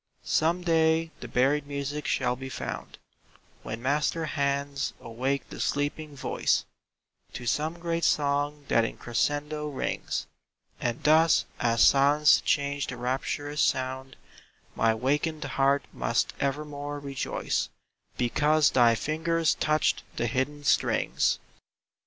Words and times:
Some 0.25 0.63
day 0.63 1.11
the 1.19 1.27
buried 1.27 1.67
music 1.67 2.07
shall 2.07 2.35
be 2.35 2.49
found 2.49 2.97
When 3.61 3.83
master 3.83 4.25
hands 4.25 4.93
awake 4.99 5.47
the 5.51 5.59
sleeping 5.59 6.15
voice 6.15 6.65
To 7.33 7.45
some 7.45 7.77
great 7.77 8.03
song 8.03 8.65
that 8.67 8.83
in 8.83 8.97
crescendo 8.97 9.67
rings; 9.67 10.25
And 10.79 11.03
thus, 11.03 11.45
as 11.59 11.83
silence 11.83 12.41
changed 12.41 12.89
to 12.89 12.97
rapturous 12.97 13.61
sound, 13.61 14.15
My 14.73 14.95
wakened 14.95 15.43
heart 15.43 15.83
must 15.93 16.33
evermore 16.39 16.97
rejoice 16.97 17.69
Because 18.17 18.71
thy 18.71 18.95
fingers 18.95 19.53
touched 19.53 20.01
the 20.15 20.25
hidden 20.25 20.63
strings. 20.63 21.37